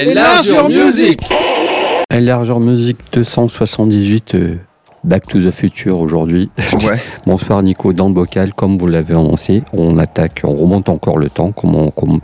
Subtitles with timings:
[0.00, 1.20] Enlargeur Music.
[2.12, 4.56] Enlargeur Music 278, euh,
[5.02, 6.50] Back to the Future aujourd'hui.
[6.74, 6.98] Ouais.
[7.26, 11.30] Bonsoir Nico, dans le bocal, comme vous l'avez annoncé, on attaque, on remonte encore le
[11.30, 12.20] temps, comme on, comme-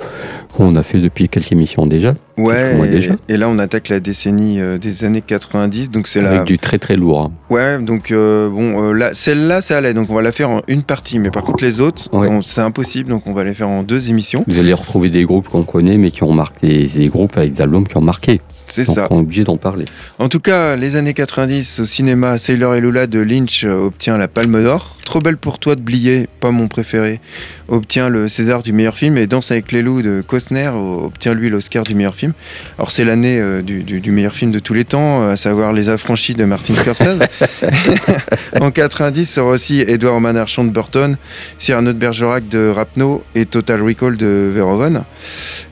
[0.55, 3.13] comme on a fait depuis quelques émissions déjà, Ouais, et, déjà.
[3.31, 6.31] et là on attaque la décennie euh, des années 90, donc c'est la.
[6.33, 7.21] avec du très très lourd.
[7.23, 7.33] hein.
[7.49, 10.61] Ouais, donc euh, bon, euh, là, celle-là ça allait, donc on va la faire en
[10.69, 12.29] une partie, mais par contre les autres, Ouais.
[12.43, 14.45] c'est impossible, donc on va les faire en deux émissions.
[14.47, 17.63] Vous allez retrouver des groupes qu'on connaît, mais qui ont marqué, des groupes avec des
[17.63, 18.43] albums qui ont marqué.
[18.67, 19.07] C'est ça.
[19.11, 19.85] on est obligé d'en parler.
[20.19, 24.19] En tout cas, les années 90 au cinéma, Sailor et Lula de Lynch euh, obtient
[24.19, 24.97] la Palme d'Or.
[25.05, 27.21] Trop belle pour toi de Blier, pas mon préféré,
[27.69, 31.49] obtient le César du meilleur film et Danse avec les loups de Costner obtient lui
[31.49, 32.33] l'Oscar du meilleur film.
[32.77, 35.73] Alors c'est l'année euh, du, du- du meilleur film de tous les temps, à savoir
[35.73, 37.21] Les Affranchis de Martin Scorsese.
[38.61, 41.17] en 90 sort aussi Edouard Manarchon de Burton,
[41.59, 45.05] Cyrano de Bergerac de Rapno et Total Recall de Verhoeven.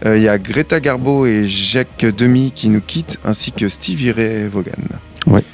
[0.06, 4.12] Euh, Il y a Greta Garbo et Jacques Demy qui nous quittent, ainsi que Stevie
[4.12, 4.72] Ray Vaughan.
[5.26, 5.44] Ouais.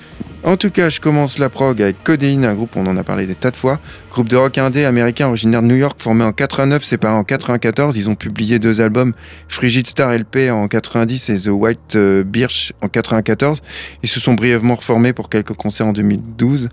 [0.42, 3.26] En tout cas, je commence la prog avec Codeine, un groupe, on en a parlé
[3.26, 3.78] des tas de fois.
[4.10, 7.96] Groupe de rock indé américain originaire de New York, formé en 89, séparé en 94.
[7.96, 9.12] Ils ont publié deux albums,
[9.46, 13.62] Frigid Star LP en 90 et The White euh, Birch en 94.
[14.02, 16.70] Ils se sont brièvement reformés pour quelques concerts en 2012.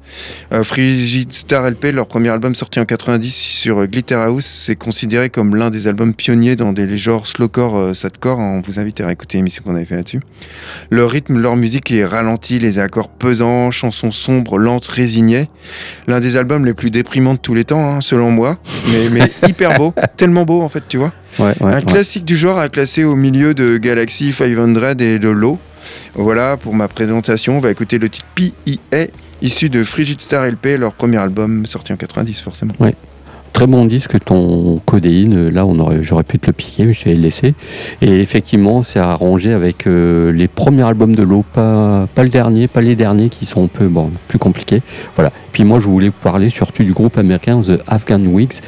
[0.51, 4.75] Euh, Frigid Star LP, leur premier album sorti en 90 sur euh, Glitter House, c'est
[4.75, 8.39] considéré comme l'un des albums pionniers dans des genres slowcore, sadcore.
[8.39, 10.21] On vous invite à écouter l'émission qu'on avait fait là-dessus.
[10.89, 15.49] Leur rythme, leur musique est ralenti, les accords pesants, chansons sombres, lentes, résignées.
[16.07, 18.57] L'un des albums les plus déprimants de tous les temps, hein, selon moi,
[18.91, 21.11] mais, mais hyper beau, tellement beau en fait, tu vois.
[21.39, 21.81] Ouais, ouais, Un ouais.
[21.83, 25.59] classique du genre à classer au milieu de Galaxy 500 et de Low.
[26.15, 27.57] Voilà pour ma présentation.
[27.57, 29.05] On va écouter le titre P.I.A.
[29.41, 32.73] issu de Frigid Star LP, leur premier album sorti en 90 forcément.
[33.53, 35.49] Très bon disque, ton codéine.
[35.49, 37.55] Là, on aurait, j'aurais pu te le piquer, mais je t'ai laissé.
[38.01, 42.67] Et effectivement, c'est arrangé avec euh, les premiers albums de l'eau, pas, pas le dernier,
[42.67, 44.81] pas les derniers qui sont un peu bon, plus compliqués.
[45.15, 45.31] Voilà.
[45.53, 48.59] Puis moi, je voulais vous parler surtout du groupe américain The Afghan Wigs,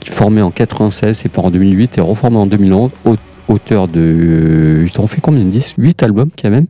[0.00, 2.90] qui formé en 96 et pas en 2008 et reformé en 2011.
[3.04, 3.16] au-
[3.48, 4.86] Auteur de.
[4.88, 5.74] Ils ont fait combien de disques?
[5.76, 6.66] 8 albums quand même.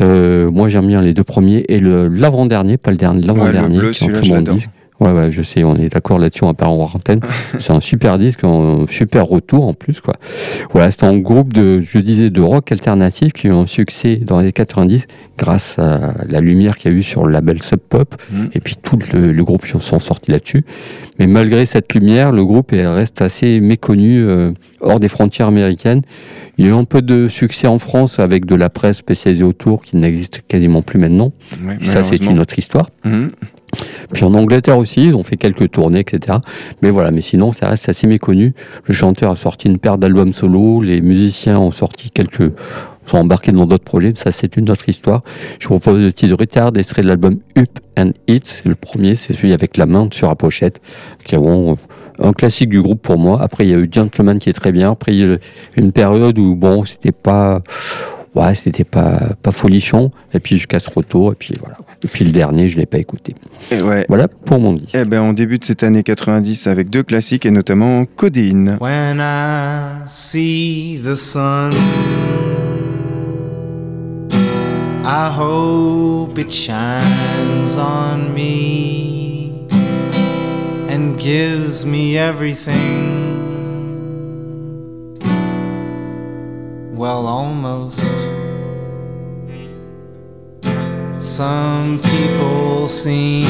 [0.00, 3.78] Euh, moi j'aime bien les deux premiers et le l'avant-dernier, pas le dernier, l'avant-dernier.
[3.78, 4.44] bleu, qui est un
[5.00, 7.20] Ouais, ouais, je sais, on est d'accord là-dessus, on va pas en antenne.
[7.58, 10.14] C'est un super disque, un super retour en plus, quoi.
[10.72, 14.16] Voilà, c'est un groupe de, je disais, de rock alternatif qui a eu un succès
[14.16, 15.06] dans les 90
[15.38, 18.14] grâce à la lumière qu'il y a eu sur le label Sub Pop.
[18.30, 18.50] Mhm.
[18.54, 20.64] Et puis tout le, le groupe sont sortis là-dessus.
[21.18, 26.02] Mais malgré cette lumière, le groupe est- reste assez méconnu euh, hors des frontières américaines.
[26.58, 29.44] Il y a eu un peu de succès en France avec de la presse spécialisée
[29.44, 31.32] autour qui n'existe quasiment plus maintenant.
[31.64, 32.90] Ouais, Ça, c'est une autre histoire.
[33.04, 33.30] Mhm.
[34.12, 36.38] Puis en Angleterre aussi, ils ont fait quelques tournées, etc.
[36.82, 38.54] Mais voilà, mais sinon, ça reste assez méconnu.
[38.84, 42.52] Le chanteur a sorti une paire d'albums solo, les musiciens ont sorti quelques
[43.10, 45.22] sont embarqués dans d'autres projets, ça c'est une autre histoire.
[45.58, 49.32] Je vous propose le titre Retard, extrait de l'album Up and It, le premier, c'est
[49.32, 50.80] celui avec la main sur la pochette,
[51.24, 51.74] qui est bon, euh,
[52.20, 53.40] un classique du groupe pour moi.
[53.42, 55.38] Après il y a eu Gentleman qui est très bien, après il y a eu
[55.76, 57.62] une période où bon, c'était pas
[58.34, 61.76] ouais, c'était pas pas folichon, et puis jusqu'à ce retour, et puis voilà.
[62.04, 63.34] Et puis le dernier, je l'ai pas écouté.
[63.70, 64.04] Et ouais.
[64.08, 64.94] Voilà pour mon disque.
[64.94, 68.78] Eh ben, on débute cette année 90 avec deux classiques et notamment Codéine.
[68.80, 71.72] When I see the sun,
[75.04, 79.66] I hope it shines on me
[80.88, 82.99] and gives me everything.
[87.00, 88.12] Well, almost.
[91.18, 93.46] Some people seem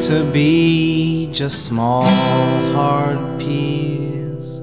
[0.00, 2.04] to be just small
[2.72, 4.62] hard peas.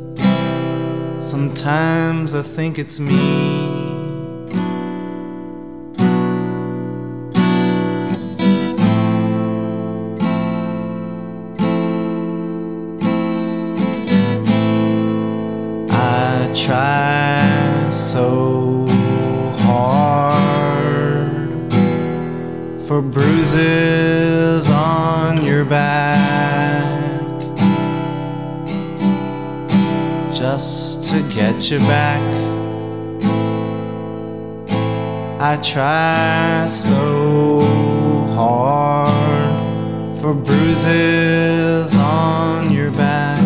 [1.19, 3.66] Sometimes I think it's me.
[31.67, 32.21] Get you back.
[35.39, 37.59] I try so
[38.33, 43.43] hard for bruises on your back.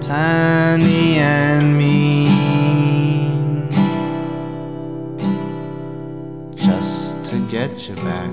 [0.00, 3.68] Tiny and mean,
[6.54, 8.30] just to get you back.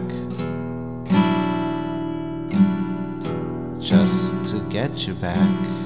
[3.80, 5.81] Just to get you back.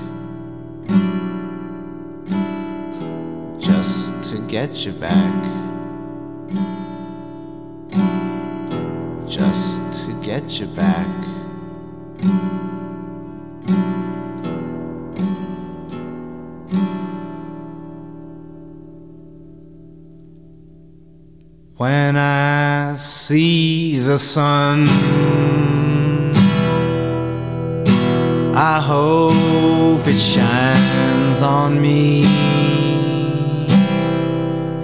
[4.35, 5.43] To get you back.
[9.27, 11.07] Just to get you back.
[21.77, 24.85] When I see the sun,
[28.55, 32.75] I hope it shines on me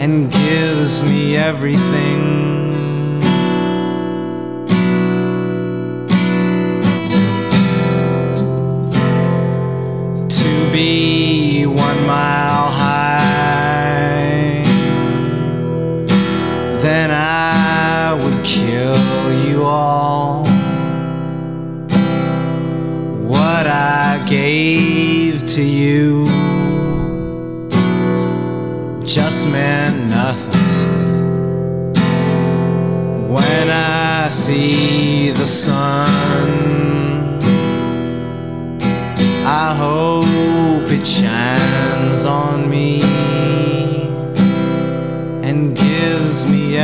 [0.02, 2.22] and gives me everything.
[10.28, 11.41] To be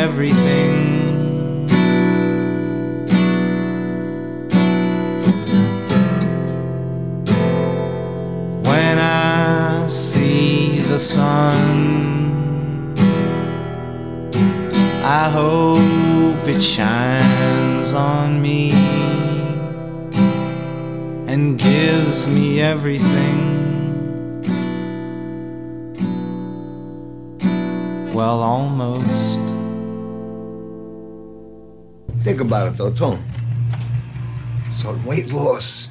[0.07, 1.67] everything.
[8.63, 12.93] When I see the sun,
[15.03, 18.71] I hope it shines on me
[21.27, 23.39] and gives me everything.
[28.13, 29.56] Well, almost.
[32.23, 33.23] Think about it though, Tone.
[34.69, 35.89] So weight loss.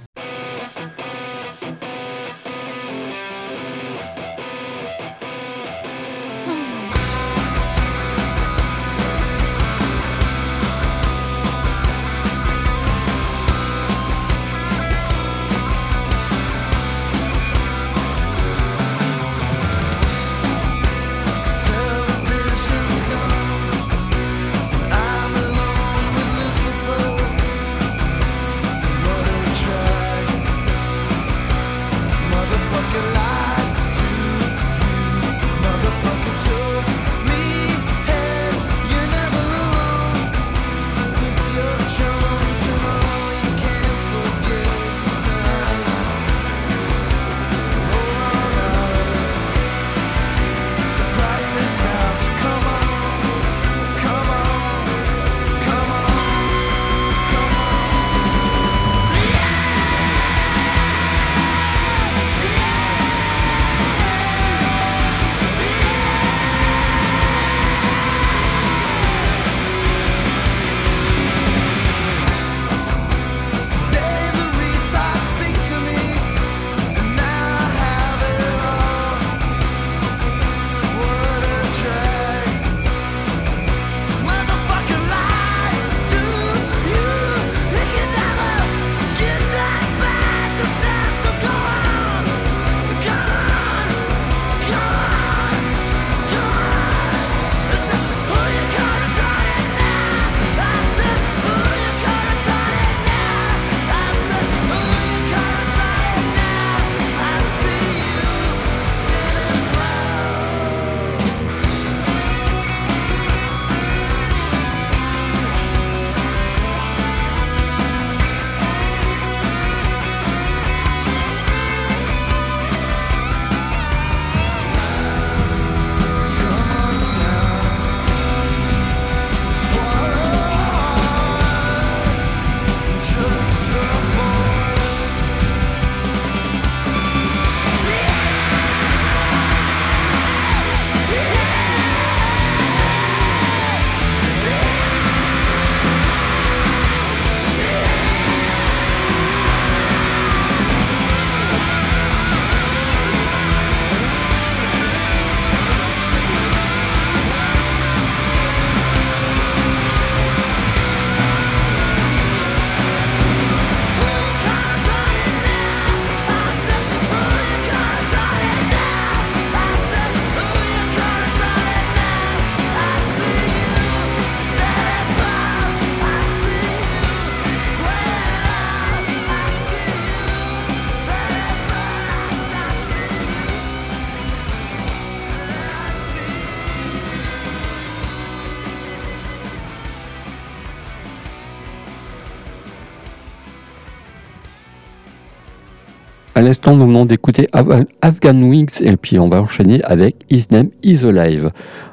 [196.46, 200.68] L'instant, nous venons d'écouter Af- Afghan Wings et puis on va enchaîner avec His Name
[200.82, 201.50] Is Alive.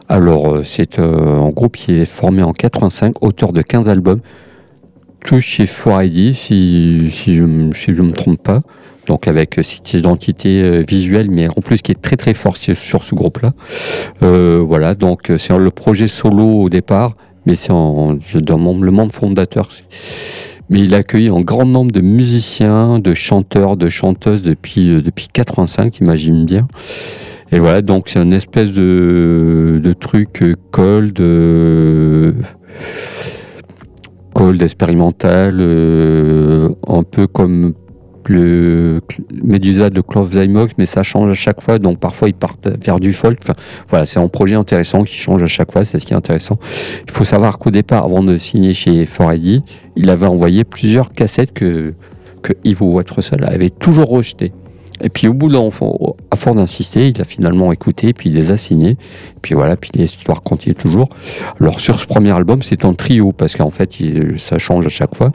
[0.10, 4.19] Alors, euh, c'est euh, un groupe qui est formé en 85, auteur de 15 albums,
[5.25, 8.62] tous chez 4ID, si, si je ne me trompe pas.
[9.07, 13.03] Donc, avec euh, cette identité visuelle, mais en plus qui est très très fort sur,
[13.03, 13.53] ce groupe-là.
[14.22, 19.69] Voilà, donc c'est le projet solo au départ, mais c'est le membre fondateur.
[20.73, 25.01] Mais il a accueilli un grand nombre de musiciens, de chanteurs, de chanteuses depuis, euh,
[25.03, 26.67] depuis 85, t'imagines bien.
[27.51, 32.31] Et voilà, donc c'est une espèce de, de truc euh, cold, euh,
[34.33, 37.75] cold expérimental, un peu comme
[38.29, 39.01] le
[39.43, 42.99] Medusa de Klaus Zymox, mais ça change à chaque fois, donc parfois ils partent vers
[42.99, 43.39] du folk.
[43.89, 46.59] Voilà, c'est un projet intéressant qui change à chaque fois, c'est ce qui est intéressant.
[47.07, 49.61] Il faut savoir qu'au départ, avant de signer chez 4ID,
[49.95, 51.93] il avait envoyé plusieurs cassettes que,
[52.41, 54.53] que Ivo Watterson avait toujours rejetées.
[55.01, 55.67] Et puis au bout d'un
[56.31, 58.91] à force d'insister, il a finalement écouté, puis il les a signés.
[58.91, 61.09] Et puis voilà, puis l'histoire continue toujours.
[61.59, 63.91] Alors sur ce premier album, c'est un trio, parce qu'en fait,
[64.37, 65.31] ça change à chaque fois.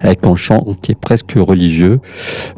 [0.00, 2.00] Avec un chant qui est presque religieux.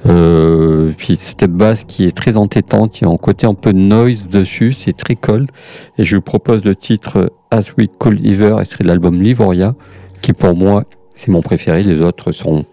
[0.07, 3.73] Euh, puis cette basse qui est très entêtante, il y a un côté un peu
[3.73, 5.51] noise dessus, c'est très cold.
[5.99, 9.75] Et je vous propose le titre As We Cold Ever, extrait de l'album Livoria,
[10.23, 10.85] qui pour moi,
[11.17, 11.83] c'est mon préféré.
[11.83, 12.65] Les autres sont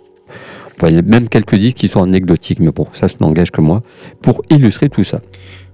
[0.86, 3.62] il y a même quelques disques qui sont anecdotiques, mais bon, ça, ça n'engage que
[3.62, 3.82] moi,
[4.22, 5.22] pour illustrer tout ça.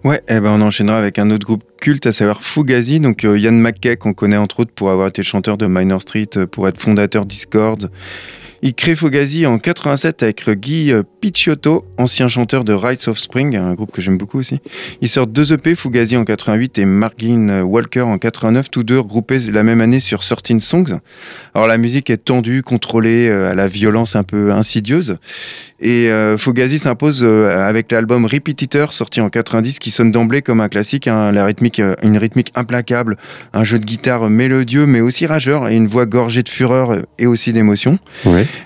[0.03, 2.99] Ouais, eh ben on enchaînera avec un autre groupe culte, à savoir Fugazi.
[2.99, 6.27] Donc euh, Ian McKay, qu'on connaît entre autres pour avoir été chanteur de Minor Street,
[6.35, 7.89] euh, pour être fondateur Discord.
[8.65, 13.57] Il crée Fugazi en 87 avec Guy euh, Picciotto, ancien chanteur de Rites of Spring,
[13.57, 14.61] un groupe que j'aime beaucoup aussi.
[15.01, 19.39] Ils sortent deux EP, Fugazi en 88 et Margin Walker en 89, tous deux regroupés
[19.39, 20.97] la même année sur 13 Songs.
[21.53, 25.17] Alors la musique est tendue, contrôlée, euh, à la violence un peu insidieuse.
[25.81, 30.69] Et euh, Fugazi s'impose avec l'album Repetitor sorti en 90 qui sonne d'emblée comme un
[30.69, 33.17] classique, hein, une rythmique implacable,
[33.51, 37.27] un jeu de guitare mélodieux mais aussi rageur et une voix gorgée de fureur et
[37.27, 37.99] aussi d'émotion.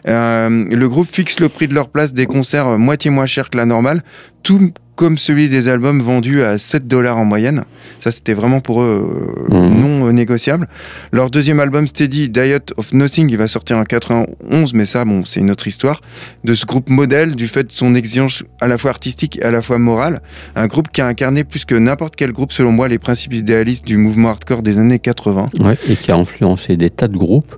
[0.08, 3.58] Euh, le groupe fixe le prix de leur place des concerts moitié moins cher que
[3.58, 4.04] la normale,
[4.44, 7.66] tout comme celui des albums vendus à 7 dollars en moyenne.
[8.00, 9.80] Ça, c'était vraiment pour eux euh, Mhm.
[9.80, 10.68] non négociable.
[11.12, 15.24] Leur deuxième album, Steady Diet of Nothing, il va sortir en 91, mais ça, bon,
[15.24, 16.02] c'est une autre histoire.
[16.44, 19.52] De ce groupe modèle, du fait de son exigence à la fois artistique et à
[19.52, 20.22] la fois morale.
[20.56, 23.86] Un groupe qui a incarné plus que n'importe quel groupe, selon moi, les principes idéalistes
[23.86, 25.46] du mouvement hardcore des années 80.
[25.60, 27.56] Ouais, et qui a influencé des tas de groupes.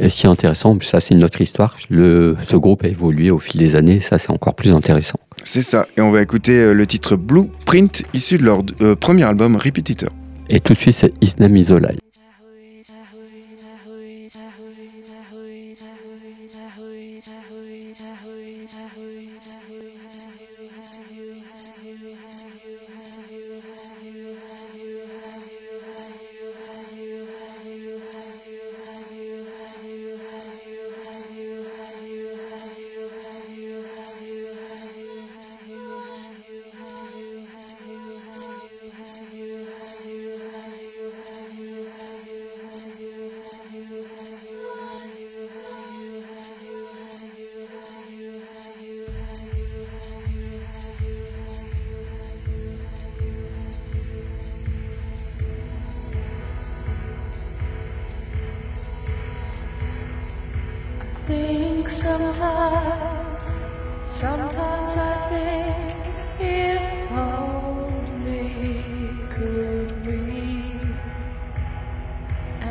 [0.00, 3.60] Et est intéressant, ça c'est une autre histoire, le, ce groupe a évolué au fil
[3.60, 5.20] des années, ça c'est encore plus intéressant.
[5.44, 5.86] C'est ça.
[5.98, 10.08] Et on va écouter euh, le titre Blueprint, issu de leur euh, premier album Repetitor.
[10.48, 11.62] Et tout de suite c'est His Name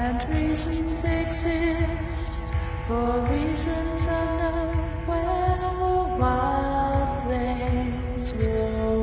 [0.09, 2.47] and reasons exist
[2.87, 4.75] for reasons unknown.
[5.05, 8.98] Where wild things were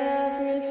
[0.00, 0.69] everything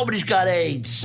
[0.00, 1.04] pobres carentes.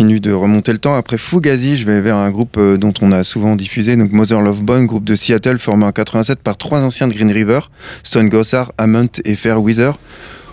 [0.00, 0.94] De remonter le temps.
[0.94, 4.40] Après Fugazi, je vais vers un groupe euh, dont on a souvent diffusé, donc Mother
[4.40, 7.60] Love Bone, groupe de Seattle formé en 87 par trois anciens de Green River,
[8.02, 9.92] Stone Gossard, Hammond et Fairweather,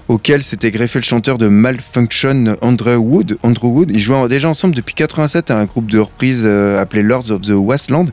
[0.07, 3.37] auquel s'était greffé le chanteur de Malfunction Andrew Wood.
[3.43, 3.91] Andrew Wood.
[3.91, 7.41] Ils jouaient déjà ensemble depuis 87 à un groupe de reprise euh, appelé Lords of
[7.41, 8.07] the Westland.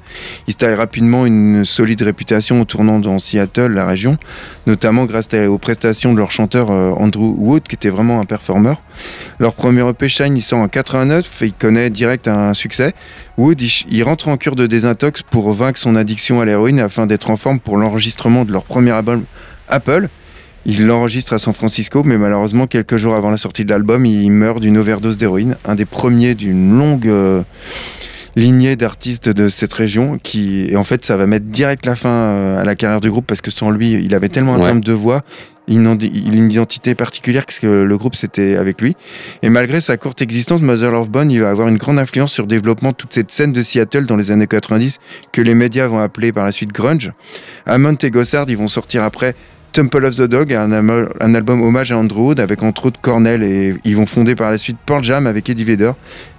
[0.49, 4.19] Ils taillent rapidement une solide réputation en tournant dans Seattle, la région,
[4.67, 8.83] notamment grâce aux prestations de leur chanteur euh, Andrew Wood, qui était vraiment un performeur.
[9.39, 12.93] Leur premier EP Shine, il sort en 89 et il connaît direct un succès.
[13.39, 17.31] Wood, il rentre en cure de désintox pour vaincre son addiction à l'héroïne afin d'être
[17.31, 19.25] en forme pour l'enregistrement de leur premier album
[19.69, 20.09] Apple.
[20.67, 24.31] Il l'enregistre à San Francisco, mais malheureusement, quelques jours avant la sortie de l'album, il
[24.31, 25.57] meurt d'une overdose d'héroïne.
[25.67, 27.43] Un des premiers d'une longue euh,
[28.35, 30.19] lignée d'artistes de cette région.
[30.23, 33.11] Qui, et en fait, ça va mettre direct la fin euh, à la carrière du
[33.11, 34.65] groupe parce que sans lui, il avait tellement un Ouais.
[34.71, 35.23] timbre de voix,
[35.69, 38.97] une, une identité particulière parce que le groupe c'était avec lui.
[39.43, 42.45] Et malgré sa courte existence, Mother Love Bone, il va avoir une grande influence sur
[42.45, 44.99] le développement de toute cette scène de Seattle dans les années 90
[45.33, 47.13] que les médias vont appeler par la suite grunge.
[47.67, 49.35] Hammond et Gossard, ils vont sortir après
[49.75, 53.43] Temple of the Dog, un, un album hommage à Andrew Wood avec entre autres Cornell
[53.43, 55.91] et ils vont fonder par la suite Pearl Jam avec Eddie Vedder.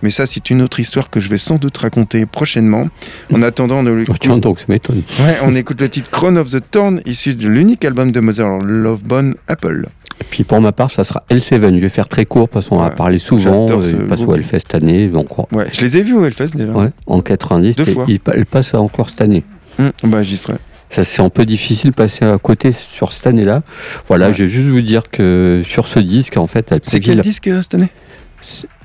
[0.02, 2.88] Mais ça, c'est une autre histoire que je vais sans doute raconter prochainement.
[3.34, 5.04] En attendant, on, Oh, tiens donc, ça m'étonne.
[5.20, 8.60] Ouais, on écoute le titre Crown of the Thorn, issu de l'unique album de Mother
[8.64, 9.88] Love Bone, Apple.
[10.22, 11.76] Et puis pour ma part, ça sera L7.
[11.76, 13.68] Je vais faire très court parce qu'on en a Ouais, parlé souvent.
[13.70, 14.34] euh, ce Il passe au.
[14.34, 15.08] Hellfest cette année.
[15.10, 16.72] Donc, ouais, Ouais, je les ai vus au Hellfest déjà.
[17.06, 18.06] en 90, Deux et fois.
[18.08, 19.44] il, pa- elle passe encore cette année.
[19.78, 20.54] Hum, bah, j'y serai.
[20.90, 23.64] Ça, c'est un peu difficile de passer à côté sur cette année-là.
[24.08, 24.34] Voilà, Ouais.
[24.34, 27.22] je vais juste vous dire que sur ce disque, en fait, elle C'est quel la-
[27.24, 27.90] disque euh, cette année?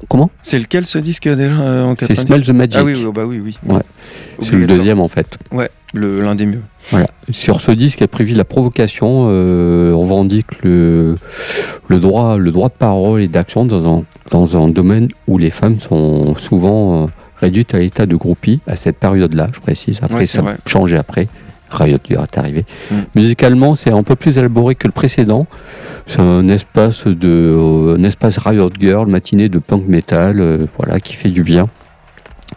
[0.08, 0.30] Comment?
[0.42, 2.76] C'est lequel ce disque déjà euh, en C'est 90 Smell the Magic.
[2.78, 3.58] Ah oui, oui, bah oui, oui.
[3.66, 3.82] Ouais.
[4.42, 5.36] C'est le deuxième, en fait.
[5.52, 6.62] Ouais, l'un des mieux.
[6.90, 7.08] Voilà.
[7.30, 11.16] Sur ce disque, elle prévit la provocation, euh, on revendique le,
[11.88, 15.50] le, droit, le droit de parole et d'action dans un, dans un domaine où les
[15.50, 19.98] femmes sont souvent euh, réduites à l'état de groupie à cette période-là, je précise.
[20.02, 21.28] Après, Ouais, ça a changé après.
[21.70, 22.64] Riot est arrivé.
[22.90, 22.94] Mm.
[23.14, 25.46] Musicalement, c'est un peu plus élaboré que le précédent.
[26.06, 30.98] C'est un espace de, euh, un espace Riot Girl, matinée de punk metal, euh, voilà,
[31.00, 31.68] qui fait du bien.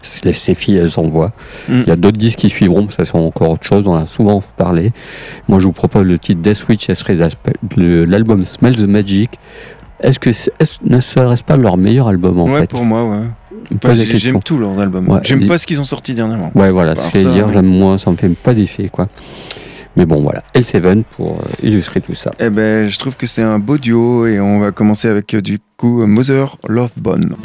[0.02, 1.32] Ces filles, elles envoient.
[1.70, 1.82] Mm.
[1.84, 4.06] Il y a d'autres disques qui suivront, ça c'est encore autre chose, on en a
[4.08, 4.92] souvent parlé.
[5.48, 7.16] Moi, je vous propose le titre Death Witch, ce serait
[7.78, 9.30] l'album Smell the Magic.
[10.02, 12.68] Est-ce que est-ce- ne serait-ce pas leur meilleur album en ouais, fait?
[12.70, 13.26] pour moi, ouais.
[13.94, 15.10] J'aime tous leurs albums.
[15.10, 16.52] Ouais, J'aime pas ce qu'ils ont sorti dernièrement.
[16.56, 19.08] Ouais, voilà, ce que je dire, j'aime moins, ça me fait pas d'effet, quoi.
[19.96, 22.32] Mais bon, voilà, L7 pour euh, illustrer tout ça.
[22.40, 25.42] Eh ben, je trouve que c'est un beau duo et on va commencer avec euh,
[25.42, 27.36] du coup Mother Love Bone.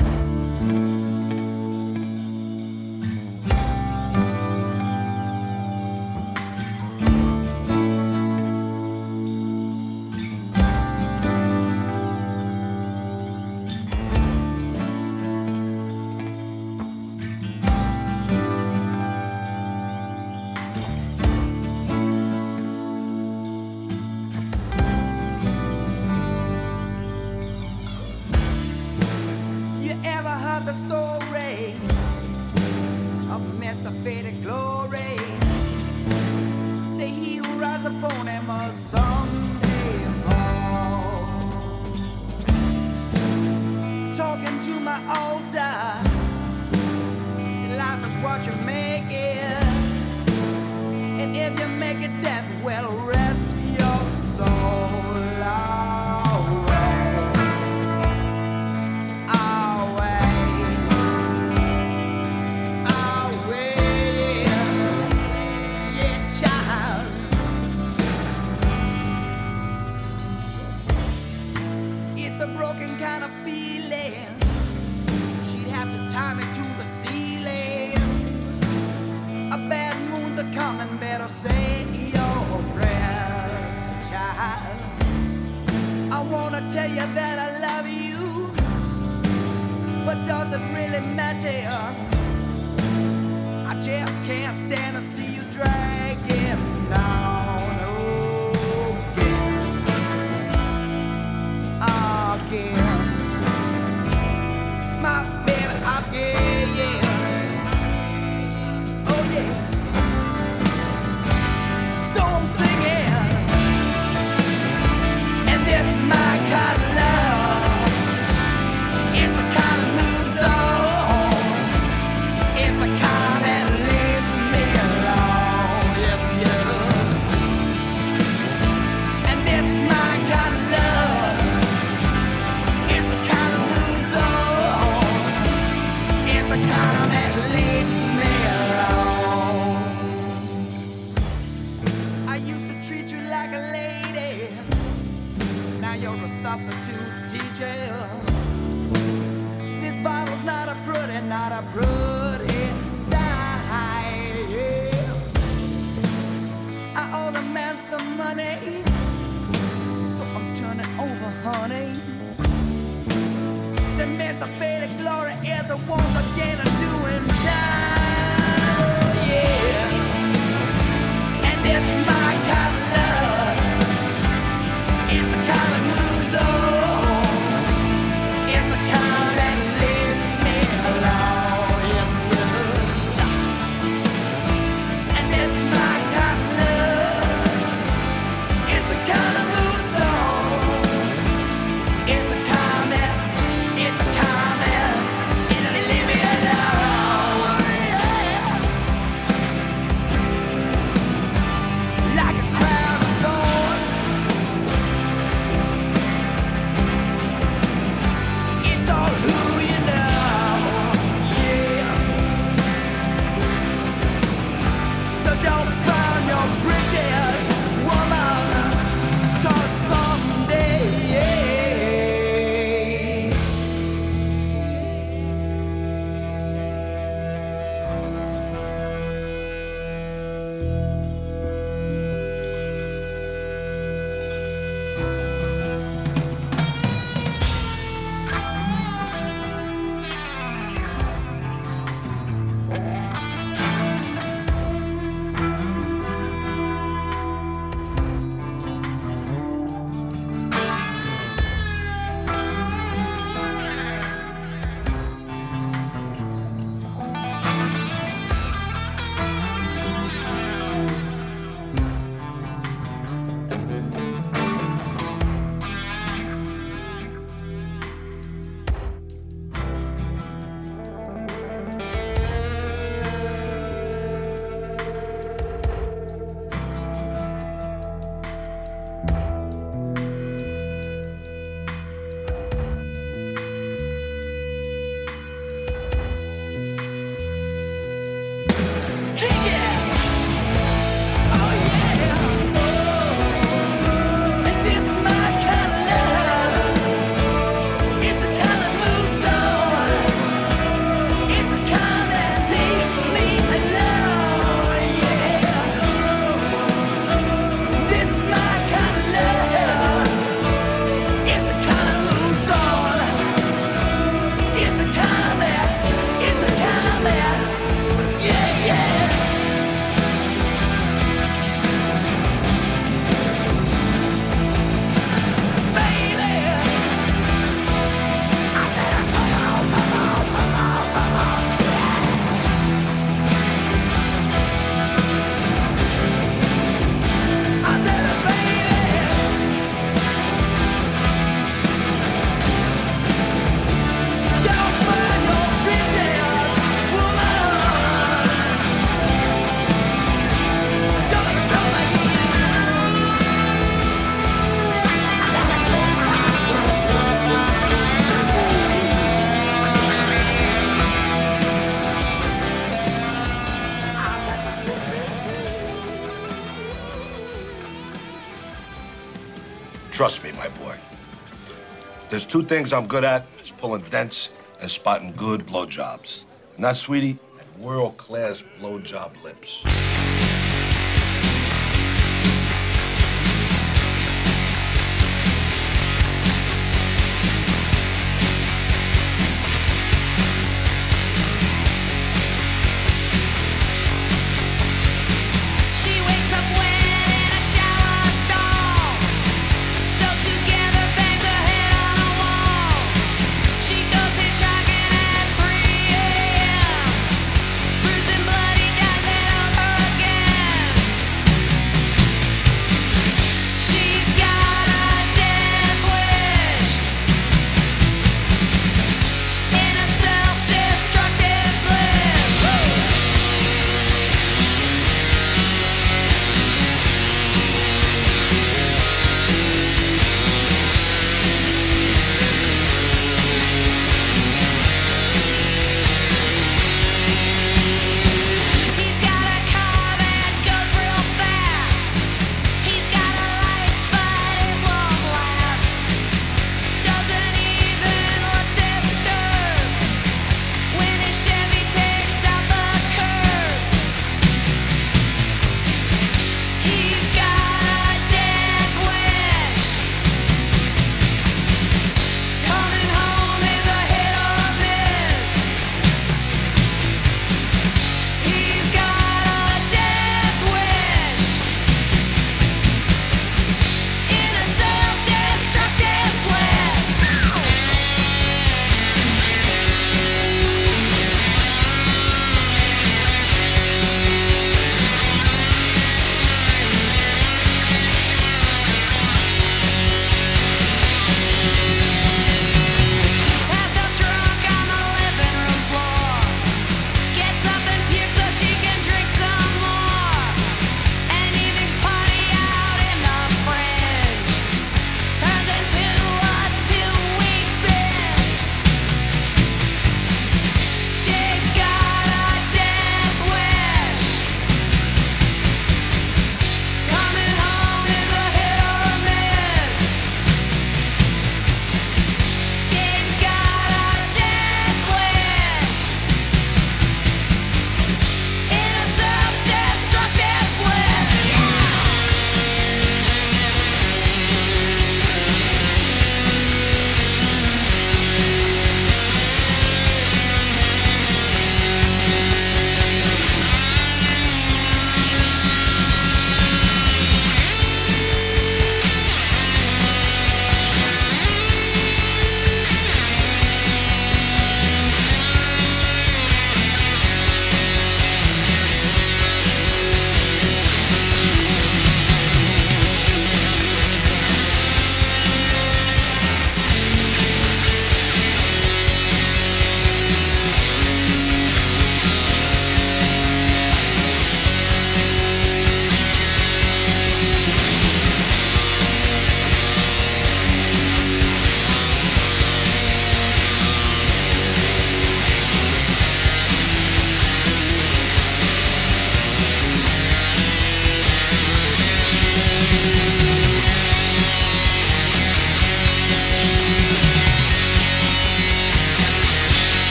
[372.18, 376.24] there's two things I'm good at, it's pulling dents and spotting good blowjobs.
[376.56, 379.62] And that, sweetie, and world-class blowjob lips.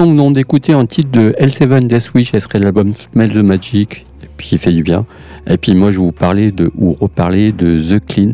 [0.00, 3.34] À l'instant, nous venons d'écouter un titre de L7 Death Wish, ce serait l'album Smell
[3.34, 5.04] the Magic, et puis il fait du bien.
[5.46, 8.30] Et puis moi, je vais vous parler de, ou reparler de The Clean,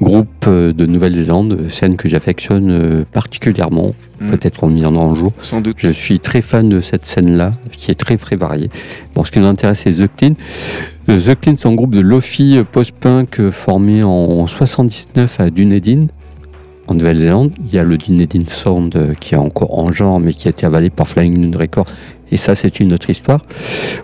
[0.00, 3.90] groupe euh, de Nouvelle-Zélande, scène que j'affectionne euh, particulièrement.
[4.22, 4.30] Mm.
[4.30, 5.34] Peut-être qu'on y en aura un jour.
[5.42, 5.76] Sans doute.
[5.80, 8.70] Je suis très fan de cette scène-là, qui est très très variée.
[9.14, 10.32] Bon, ce qui nous intéresse, c'est The Clean.
[11.10, 16.06] Euh, The Clean, c'est un groupe de Lofi post-punk formé en 79 à Dunedin,
[16.90, 17.52] en Nouvelle-Zélande.
[17.64, 20.66] Il y a le Dunedin Sound qui est encore en genre, mais qui a été
[20.66, 21.86] avalé par Flying Nun Records.
[22.32, 23.44] Et ça, c'est une autre histoire.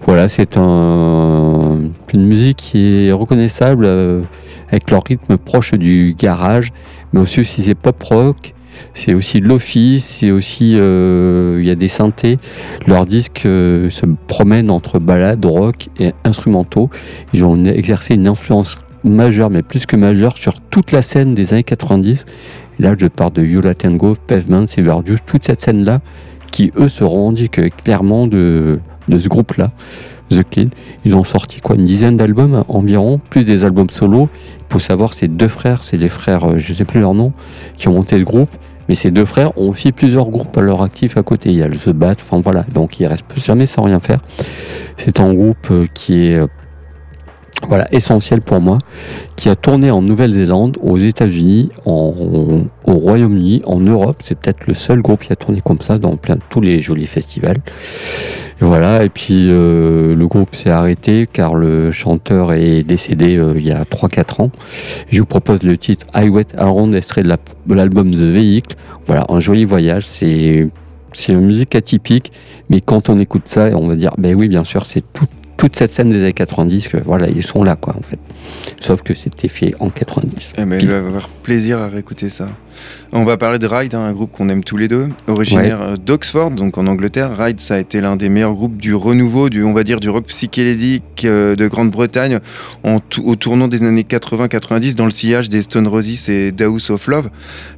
[0.02, 4.22] Voilà, c'est un, une musique qui est reconnaissable euh,
[4.68, 6.72] avec leur rythme proche du garage,
[7.12, 8.52] mais aussi si c'est pop rock.
[8.92, 12.38] C'est aussi lofi, c'est aussi euh, il y a des synthés.
[12.86, 16.90] Leur disque euh, se promène entre ballades, rock et instrumentaux.
[17.32, 18.76] Ils ont exercé une influence
[19.08, 22.24] majeure, mais plus que majeure, sur toute la scène des années 90.
[22.78, 26.00] Et là, je parle de You Let and Go, Pavement, Silver Juice, toute cette scène-là,
[26.52, 28.80] qui eux se revendiquent clairement de,
[29.10, 29.70] ce groupe-là,
[30.30, 30.68] The Clean.
[31.04, 34.28] Ils ont sorti quoi, une dizaine d'albums environ, plus des albums solo.
[34.58, 37.32] Il faut savoir, c'est deux frères, c'est les frères, euh, je sais plus leur nom,
[37.76, 38.50] qui ont monté ce groupe.
[38.88, 41.50] Mais ces deux frères ont aussi plusieurs groupes à leur actif à côté.
[41.50, 42.64] Il y a The Bat, enfin voilà.
[42.72, 44.20] Donc ils restent jamais sans rien faire.
[44.96, 46.46] C'est un groupe euh, qui est euh,
[47.68, 48.78] voilà, essentiel pour moi,
[49.34, 54.18] qui a tourné en Nouvelle-Zélande, aux États-Unis, au Royaume-Uni, en Europe.
[54.22, 57.06] C'est peut-être le seul groupe qui a tourné comme ça dans plein tous les jolis
[57.06, 57.56] festivals.
[58.60, 63.52] Et voilà, et puis euh, le groupe s'est arrêté car le chanteur est décédé euh,
[63.56, 64.50] il y a 3-4 ans.
[65.10, 67.28] Je vous propose le titre I Wait Around, extrait de
[67.66, 68.76] de l'album The Vehicle.
[69.06, 70.06] Voilà, un joli voyage.
[70.08, 70.68] C'est
[71.12, 72.30] c'est une musique atypique,
[72.68, 75.26] mais quand on écoute ça, on va dire, ben oui, bien sûr, c'est tout-
[75.56, 78.18] toute cette scène des années 90 que voilà, ils sont là, quoi, en fait.
[78.80, 80.52] Sauf que c'était fait en 90.
[80.58, 82.48] Eh ben, je vais avoir plaisir à réécouter ça.
[83.12, 85.96] On va parler de Ride, hein, un groupe qu'on aime tous les deux, originaire euh,
[85.96, 87.30] d'Oxford, donc en Angleterre.
[87.34, 90.10] Ride, ça a été l'un des meilleurs groupes du renouveau, du, on va dire, du
[90.10, 92.38] rock psychédélique euh, de Grande-Bretagne
[92.84, 97.30] au tournant des années 80-90 dans le sillage des Stone Roses et House of Love.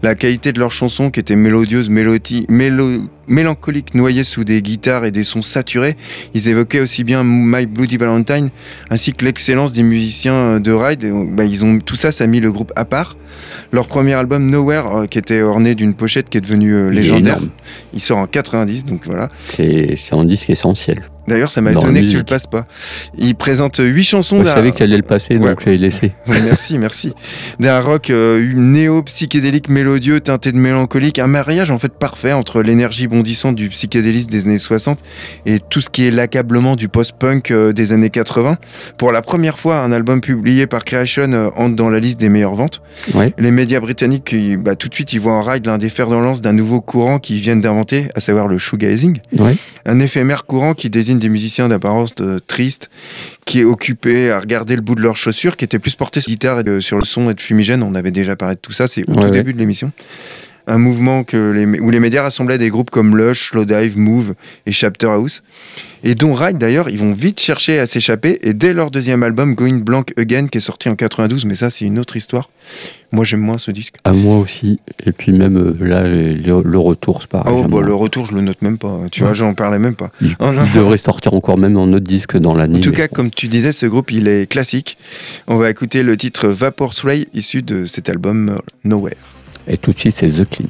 [0.03, 5.05] La qualité de leurs chansons, qui étaient mélodieuses, mélodie, mélo- mélancoliques, noyées sous des guitares
[5.05, 5.97] et des sons saturés,
[6.35, 8.51] ils évoquaient aussi bien My Bloody Valentine
[8.91, 11.05] ainsi que l'excellence des musiciens de Ride.
[11.33, 13.17] Bah, ils ont tout ça, ça a mis le groupe à part.
[13.73, 16.97] Leur premier album Nowhere, euh, qui était orné d'une pochette qui est devenue euh, Il
[16.97, 17.51] légendaire, énorme.
[17.95, 19.29] il sort en 90, donc voilà.
[19.51, 21.03] C'est c'est un disque essentiel.
[21.29, 22.29] D'ailleurs, ça m'a étonné que tu le musique.
[22.29, 22.67] passes pas.
[23.17, 24.37] Il présente huit chansons.
[24.37, 25.51] Moi, je savais que tu allais le passer, Ouais.
[25.51, 26.13] donc je l'ai laissé.
[26.27, 27.13] Merci, merci.
[27.61, 33.07] D'un rock euh, néo-psychédélique mélodieux teinté de mélancolique, un mariage en fait parfait entre l'énergie
[33.07, 34.99] bondissante du psychédélisme des années 60
[35.47, 38.57] et tout ce qui est l'accablement du post-punk euh, des années 80.
[38.97, 42.29] Pour la première fois, un album publié par Creation euh, entre dans la liste des
[42.29, 42.81] meilleures ventes.
[43.15, 43.35] Ouais.
[43.39, 46.21] Les médias britanniques, bah, tout de suite, ils voient en ride l'un des fers dans
[46.21, 49.19] lance d'un nouveau courant qu'ils viennent d'inventer, à savoir le shoegazing.
[49.39, 49.57] Ouais.
[49.87, 52.91] Un éphémère courant qui désigne des musiciens d'apparence euh, triste,
[53.45, 56.31] qui est occupé à regarder le bout de leurs chaussures, qui était plus porté sur
[56.31, 57.83] la guitare et de- sur le son et de fumigène.
[57.83, 59.31] On avait déjà parlé de tout ça, c'est au Ouais, tout ouais.
[59.31, 59.93] début de l'émission.
[60.69, 64.35] Un mouvement que les, où les médias rassemblaient des groupes comme Lush, Slowdive, Move
[64.67, 65.43] et Chapter House.
[66.05, 68.39] Et dont Ride d'ailleurs, ils vont vite chercher à s'échapper.
[68.43, 71.71] Et dès leur deuxième album, Going Blank Again, qui est sorti en 92, mais ça
[71.71, 72.51] c'est une autre histoire.
[73.13, 73.95] Moi j'aime moins ce disque.
[74.05, 74.79] À moi aussi.
[75.05, 77.53] Et puis même euh, là, le, le retour, c'est pareil.
[77.57, 79.01] Oh, bah, le retour, je le note même pas.
[79.11, 79.35] Tu vois, Ouais.
[79.37, 80.11] j'en parlais même pas.
[80.21, 82.79] Il, Oh, il devrait sortir encore même en autre disque dans l'année.
[82.79, 84.99] En tout cas, comme tu disais, ce groupe, il est classique.
[85.49, 89.17] On va écouter le titre Vapor Sway, issu de cet album euh, Nowhere.
[89.69, 90.67] Et tout de suite, c'est The Clean.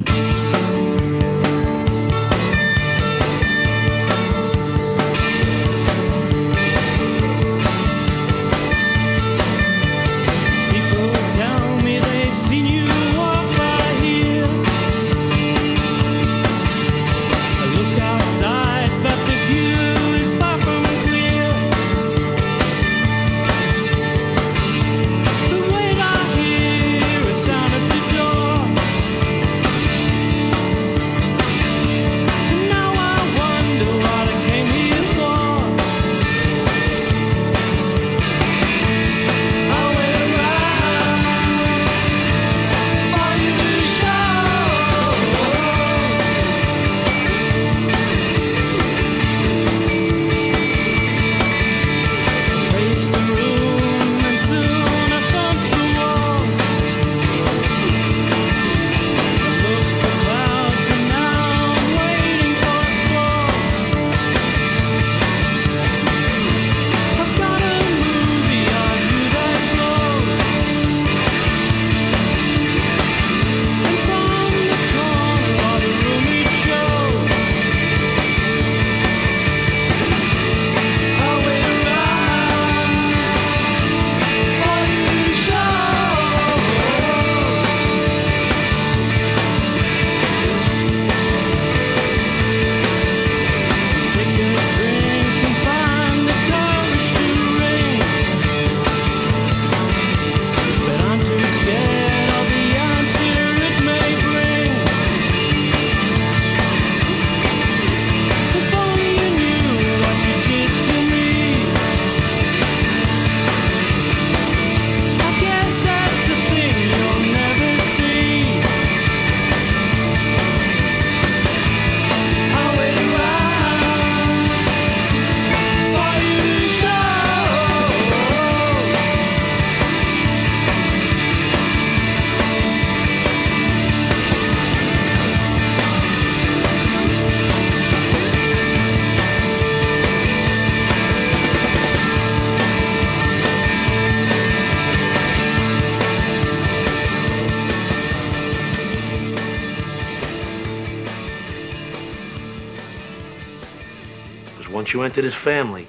[154.99, 155.87] You enter this family,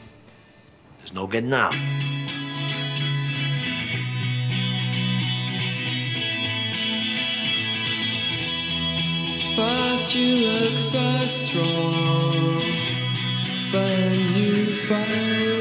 [0.98, 1.74] there's no getting out.
[9.56, 12.62] First you look so strong,
[13.72, 15.59] then you fade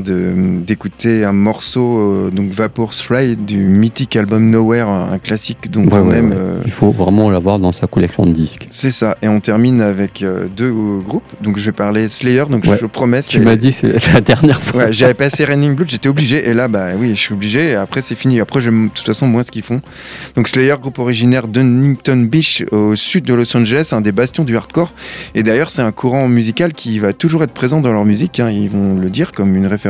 [0.00, 5.84] vient d'écouter un morceau, euh, donc Vapor Ride du mythique album Nowhere, un, classique dont
[5.84, 6.30] Ouais, on ouais, aime.
[6.30, 6.36] ouais.
[6.38, 8.66] euh, Il faut vraiment l'avoir dans sa collection de disques.
[8.70, 9.16] c'est ça.
[9.22, 10.72] Et on termine avec euh, deux
[11.06, 11.22] groupes.
[11.42, 12.44] Donc, je vais parler Slayer.
[12.50, 13.20] Donc, je promets.
[13.22, 14.84] Tu m'as dit c'est la dernière fois.
[14.86, 16.48] Ouais, j'avais passé Raining Blood, j'étais obligé.
[16.48, 17.70] Et là, bah oui, je suis obligé.
[17.70, 18.40] Et après, c'est fini.
[18.40, 19.80] Après, j'aime de toute façon moins ce qu'ils font.
[20.36, 24.44] Donc, Slayer, groupe originaire de Newton Beach, au sud de Los Angeles, un des bastions
[24.44, 24.92] du hardcore.
[25.34, 28.40] Et d'ailleurs, c'est un courant musical qui va toujours être présent dans leur musique.
[28.40, 29.87] hein, ils vont le dire comme une référence.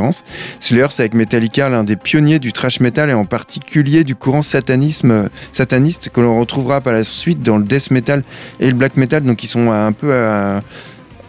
[0.61, 4.43] Slayer, c'est avec Metallica l'un des pionniers du thrash metal et en particulier du courant
[4.43, 8.23] satanisme, sataniste que l'on retrouvera par la suite dans le death metal
[8.61, 9.23] et le black metal.
[9.23, 10.63] Donc, ils sont un peu à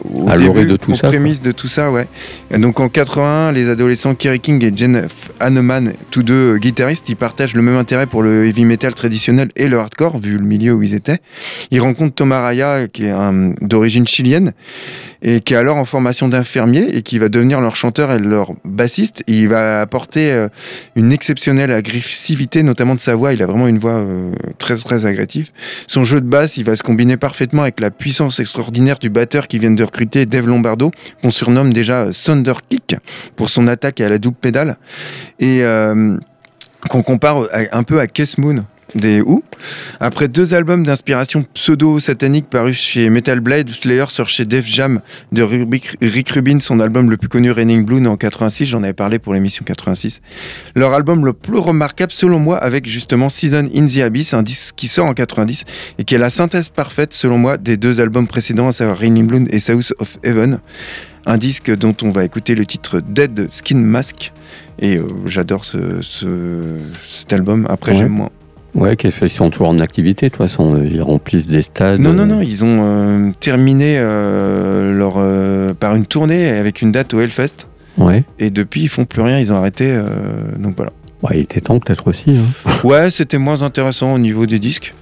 [0.04, 1.10] au À début, de tout aux ça, quoi.
[1.10, 2.08] prémices de tout ça, ouais.
[2.52, 5.08] Et donc en 81, les adolescents Kerry King et Jen.
[5.40, 9.50] Hanneman, tous deux euh, guitaristes, ils partagent le même intérêt pour le heavy metal traditionnel
[9.56, 11.20] et le hardcore, vu le milieu où ils étaient.
[11.72, 13.14] Ils rencontrent Thomas Raya, qui est
[13.62, 14.54] d'origine chilienne,
[15.22, 18.54] et qui est alors en formation d'infirmier et qui va devenir leur chanteur et leur
[18.64, 19.24] bassiste.
[19.28, 20.48] Il va apporter euh,
[20.96, 23.34] une exceptionnelle agressivité, notamment de sa voix.
[23.34, 25.52] Il a vraiment une voix euh, très très agressive.
[25.88, 29.48] Son jeu de basse, il va se combiner parfaitement avec la puissance extraordinaire du batteur
[29.48, 30.92] qui vient de recruter Dave Lombardo,
[31.22, 32.96] qu'on surnomme déjà euh, Thunder Kick
[33.36, 34.78] pour son attaque à la double pédale
[35.40, 35.64] et
[36.90, 38.66] qu'on compare un peu à Kiss Moon
[38.96, 39.44] des Who.
[40.00, 45.44] Après deux albums d'inspiration pseudo-satanique parus chez Metal Blade, Slayer sort chez Def Jam de
[45.44, 49.34] Rick, Rubin, son album le plus connu Raining Blood en 86, j'en avais parlé pour
[49.34, 50.22] l'émission 86.
[50.76, 54.76] Leur album le plus remarquable selon moi avec justement Season in the Abyss, un disque
[54.76, 55.64] qui sort en 90
[55.98, 59.28] et qui est la synthèse parfaite selon moi des deux albums précédents, à savoir Raining
[59.28, 60.60] Blood et South of Heaven.
[61.26, 64.32] Un disque dont on va écouter le titre Dead Skin Mask.
[64.80, 66.78] Et euh, j'adore ce, ce-
[67.08, 67.68] cet album.
[67.70, 67.98] Après, Ouais.
[68.00, 68.30] j'aime moins.
[68.80, 72.00] Ouais, qu'ils sont toujours en activité, de toute façon, ils remplissent des stades.
[72.00, 76.82] Non, non, euh, non, ils ont euh, terminé euh, leur, euh, par une tournée avec
[76.82, 77.68] une date au Hellfest.
[77.98, 78.24] Ouais.
[78.40, 79.94] Et depuis, ils font plus rien, ils ont arrêté.
[80.58, 80.92] donc voilà.
[81.22, 82.32] Ouais, il était temps peut-être aussi.
[82.38, 82.72] hein.
[82.86, 84.94] Ouais, c'était moins intéressant au niveau des disques.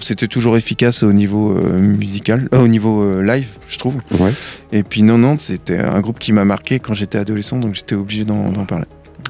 [0.00, 3.96] C'était toujours efficace au niveau euh, musical, euh, au niveau euh, live, je trouve.
[4.18, 4.32] Ouais.
[4.72, 7.94] Et puis non, non, c'était un groupe qui m'a marqué quand j'étais adolescent, donc j'étais
[7.94, 8.86] obligé d'en parler.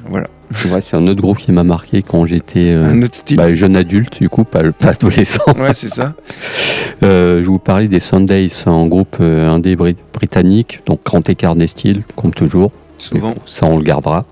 [0.09, 0.27] Voilà.
[0.81, 3.35] C'est un autre groupe qui m'a marqué quand j'étais euh, Un autre style.
[3.37, 5.43] bah, jeune adulte, du coup, pas, pas adolescent.
[5.57, 6.13] Ouais, c'est ça.
[7.03, 11.55] Euh, je vous parlais des Sundays, un groupe euh, indé brit- britannique, donc grand écart
[11.55, 12.71] des styles, comme toujours.
[12.97, 13.35] Souvent.
[13.45, 14.25] Ça, on le gardera.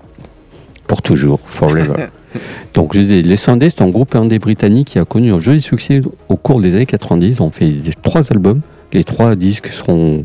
[0.88, 1.94] Pour toujours, forever.
[2.74, 5.62] donc, je disais, les Sundays, c'est un groupe indé britannique qui a connu un joli
[5.62, 7.36] succès au cours des années 90.
[7.36, 8.62] Ils ont fait trois albums.
[8.92, 10.24] Les trois disques sont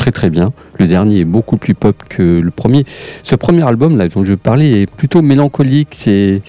[0.00, 0.54] très très bien.
[0.78, 2.86] Le dernier est beaucoup plus pop que le premier.
[3.22, 5.90] Ce premier album là dont je parlais est plutôt mélancolique.
[5.92, 6.40] C'est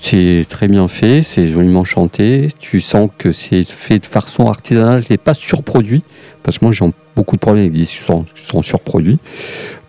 [0.00, 2.48] c'est très bien fait, c'est joliment chanté.
[2.58, 6.02] Tu sens que c'est fait de façon artisanale et pas surproduit.
[6.42, 9.18] Parce que moi j'ai beaucoup de problèmes avec les disques qui sont, surproduits.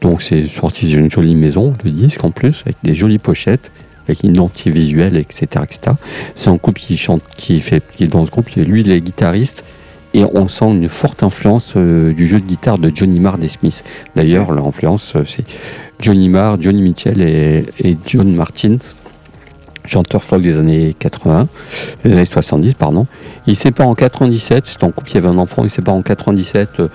[0.02, 3.72] Donc c'est sorti d'une jolie maison, le disque en plus, avec des jolies pochettes,
[4.08, 5.64] avec une identité visuelle, etc.
[5.64, 5.95] etc.
[6.36, 9.64] C'est un couple qui chante, qui, fait, qui dans ce groupe, lui il est guitariste.
[10.14, 13.47] Et on sent une forte influence euh, du jeu de guitare de Johnny Marr des
[13.47, 13.84] Smiths.
[14.16, 15.45] D'ailleurs, l'influence, euh, c'est
[15.99, 18.78] Johnny Marr, Johnny Mitchell et, et John Martin,
[19.86, 21.47] chanteur folk des années 80,
[22.03, 23.05] des années 70, pardon.
[23.45, 25.95] Il sépare en 97, c'est en couple, il y avait un enfant, il se sépare
[25.95, 26.88] en 97 euh,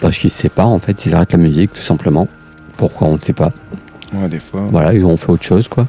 [0.00, 2.28] parce qu'ils se séparent, en fait, ils arrêtent la musique, tout simplement.
[2.76, 3.52] Pourquoi, on ne sait pas.
[4.14, 4.62] Ouais, des fois.
[4.70, 5.86] Voilà, ils ont fait autre chose, quoi.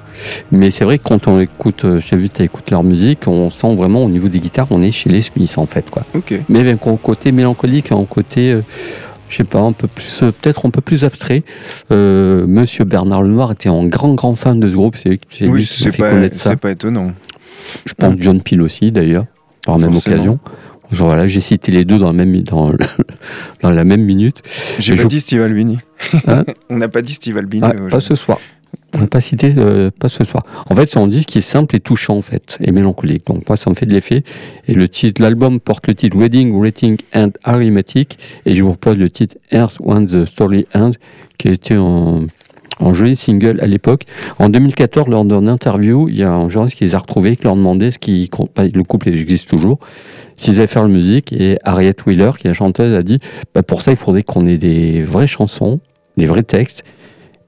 [0.52, 3.76] Mais c'est vrai que quand on écoute, j'ai vu, tu écoutes leur musique, on sent
[3.76, 6.04] vraiment au niveau des guitares, on est chez les Smiths, en fait, quoi.
[6.50, 8.62] Mais avec un côté mélancolique, un côté, euh,
[9.30, 11.44] je sais pas, un peu plus, euh, peut-être un peu plus abstrait.
[11.92, 14.96] Euh, Monsieur Bernard Lenoir était un grand, grand fan de ce groupe.
[14.96, 16.52] C'est lui qui Oui, lui qui fait pas, connaître ça.
[16.52, 17.12] c'est pas étonnant.
[17.86, 19.26] Je pense John Peel aussi, d'ailleurs,
[19.66, 20.40] par la même occasion.
[20.92, 22.72] Genre, voilà, j'ai cité les deux dans la même, dans,
[23.62, 24.42] dans la même minute.
[24.80, 25.78] J'ai pas je- dit Steve Albini.
[26.28, 27.66] Hein On n'a pas dit Steve Albini.
[27.66, 28.40] Ah, pas ce soir.
[28.96, 30.44] On n'a pas cité, euh, pas ce soir.
[30.68, 33.28] En fait, c'est un disque qui est simple et touchant, en fait, et mélancolique.
[33.28, 34.24] Donc, moi, ça me fait de l'effet.
[34.68, 38.18] Et le titre, l'album porte le titre Wedding, Rating and Arithmetic.
[38.48, 40.92] Et je vous propose le titre Earth When the Story Ends,
[41.38, 42.26] qui a été un,
[42.80, 44.06] un joli single à l'époque.
[44.38, 47.44] En 2014, lors d'une interview, il y a un journaliste qui les a retrouvés, qui
[47.44, 49.80] leur demandait ce qui, le couple existe toujours,
[50.36, 51.34] s'ils allaient faire la musique.
[51.34, 53.20] Et Harriet Wheeler, qui est la chanteuse, a dit,
[53.54, 55.80] bah, pour ça, il faudrait qu'on ait des vraies chansons,
[56.18, 56.84] des vrais textes,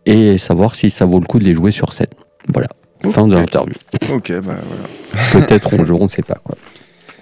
[0.05, 2.07] et savoir si ça vaut le coup de les jouer sur scène.
[2.47, 2.67] Voilà.
[3.09, 3.73] Fin de l'interview.
[4.13, 5.45] Ok, bah voilà.
[5.45, 6.37] Peut-être un jour, on ne sait pas.
[6.43, 6.55] Quoi.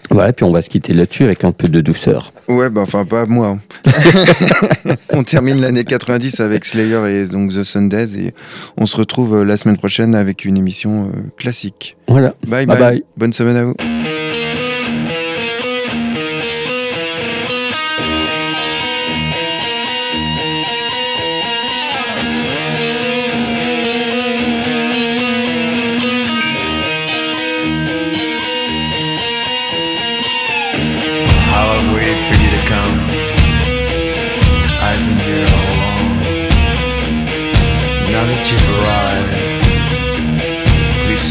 [0.10, 2.34] Voilà, puis on va se quitter là-dessus avec un peu de douceur.
[2.48, 3.60] Ouais, bah enfin pas moi.
[5.14, 8.34] on termine l'année 90 avec Slayer et donc The Sundays et
[8.78, 11.96] on se retrouve euh, la semaine prochaine avec une émission euh, classique.
[12.08, 12.34] Voilà.
[12.48, 12.80] Bye Bye bye.
[12.80, 13.04] bye.
[13.18, 13.76] Bonne semaine à vous.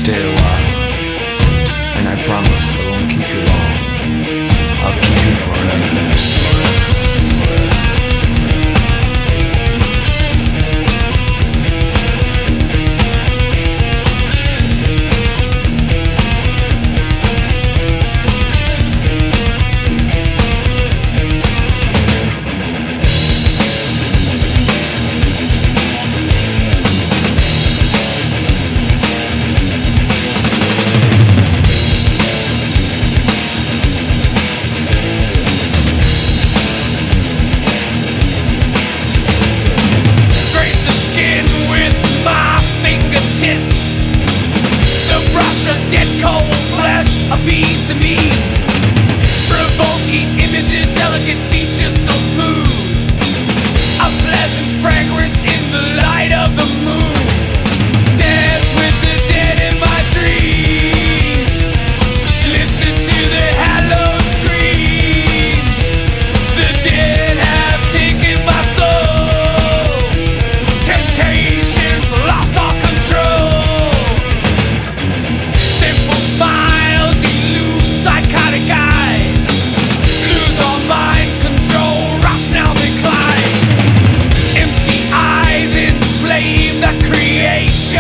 [0.08, 0.37] still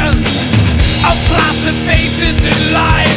[0.06, 3.07] of placid faces in life.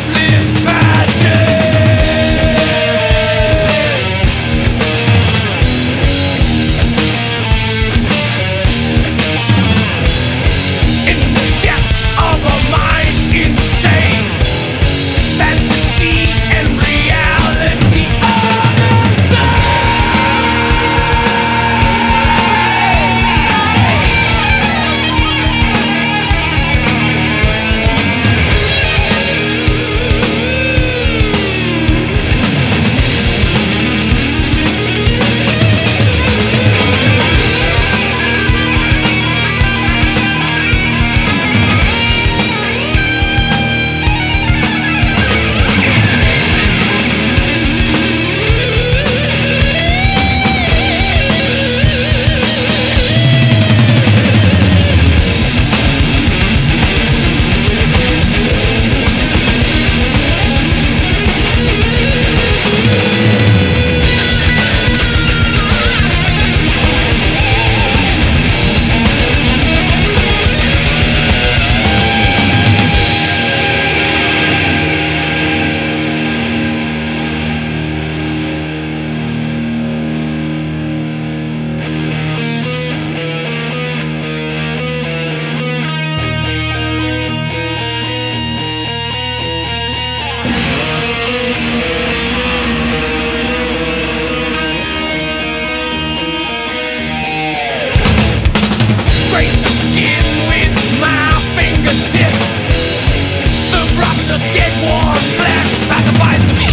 [104.54, 106.68] dead warm flesh pacifies me.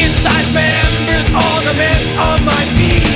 [0.00, 3.07] Inside members, ornaments on my feet.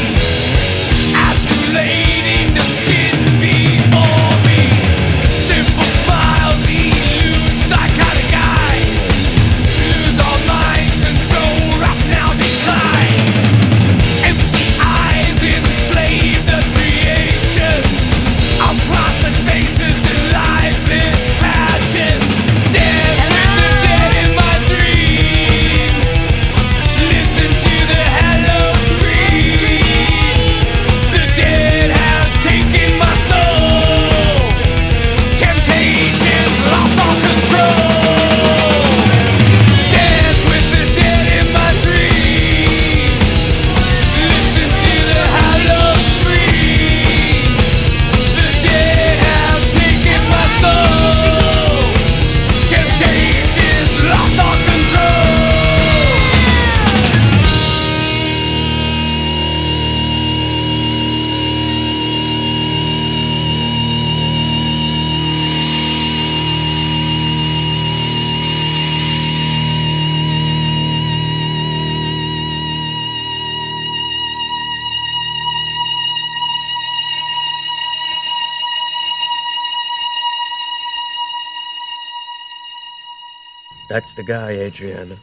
[84.02, 85.16] That's the guy, Adriana.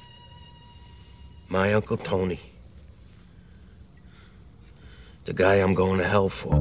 [1.50, 2.40] My Uncle Tony.
[5.26, 6.56] The guy I'm going to hell for.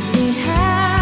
[0.00, 0.95] see how